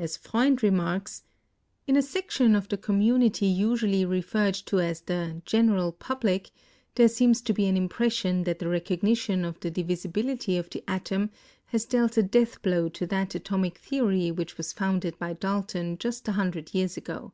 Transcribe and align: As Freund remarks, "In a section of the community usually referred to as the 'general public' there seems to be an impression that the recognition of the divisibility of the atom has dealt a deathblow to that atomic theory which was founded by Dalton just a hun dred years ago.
As 0.00 0.16
Freund 0.16 0.64
remarks, 0.64 1.22
"In 1.86 1.96
a 1.96 2.02
section 2.02 2.56
of 2.56 2.68
the 2.68 2.76
community 2.76 3.46
usually 3.46 4.04
referred 4.04 4.54
to 4.66 4.78
as 4.80 5.02
the 5.02 5.42
'general 5.46 5.92
public' 5.92 6.50
there 6.96 7.06
seems 7.06 7.40
to 7.42 7.52
be 7.52 7.66
an 7.66 7.76
impression 7.76 8.42
that 8.42 8.58
the 8.58 8.66
recognition 8.68 9.44
of 9.44 9.60
the 9.60 9.70
divisibility 9.70 10.56
of 10.56 10.68
the 10.70 10.82
atom 10.88 11.30
has 11.66 11.84
dealt 11.84 12.16
a 12.16 12.22
deathblow 12.24 12.88
to 12.94 13.06
that 13.06 13.36
atomic 13.36 13.78
theory 13.78 14.32
which 14.32 14.56
was 14.58 14.72
founded 14.72 15.16
by 15.20 15.34
Dalton 15.34 15.98
just 15.98 16.26
a 16.26 16.32
hun 16.32 16.50
dred 16.50 16.74
years 16.74 16.96
ago. 16.96 17.32